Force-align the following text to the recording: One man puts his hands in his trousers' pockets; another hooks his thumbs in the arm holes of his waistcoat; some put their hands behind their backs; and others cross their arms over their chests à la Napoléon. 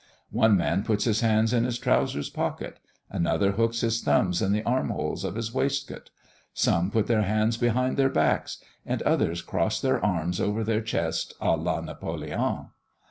One 0.31 0.57
man 0.57 0.81
puts 0.83 1.03
his 1.05 1.21
hands 1.21 1.53
in 1.53 1.63
his 1.63 1.77
trousers' 1.77 2.31
pockets; 2.31 2.79
another 3.11 3.51
hooks 3.51 3.81
his 3.81 4.01
thumbs 4.01 4.41
in 4.41 4.51
the 4.51 4.63
arm 4.63 4.89
holes 4.89 5.23
of 5.23 5.35
his 5.35 5.53
waistcoat; 5.53 6.09
some 6.55 6.89
put 6.89 7.05
their 7.05 7.21
hands 7.21 7.55
behind 7.55 7.97
their 7.97 8.09
backs; 8.09 8.57
and 8.83 9.03
others 9.03 9.43
cross 9.43 9.79
their 9.79 10.03
arms 10.03 10.41
over 10.41 10.63
their 10.63 10.81
chests 10.81 11.33
à 11.39 11.55
la 11.55 11.81
Napoléon. 11.83 12.69